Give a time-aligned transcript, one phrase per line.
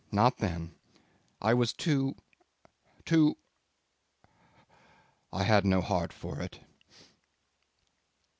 [0.11, 0.73] Not then.
[1.43, 2.15] I was too
[3.05, 3.37] too...
[5.31, 6.59] I had no heart for it."